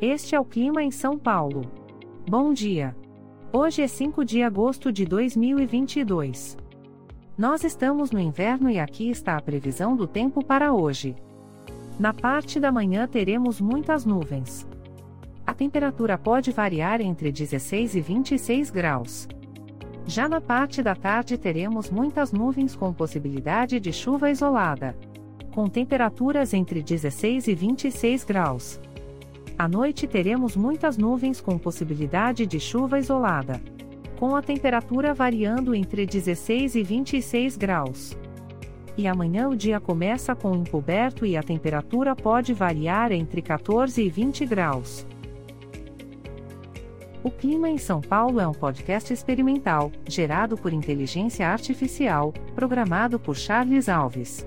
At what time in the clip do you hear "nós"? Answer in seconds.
7.38-7.64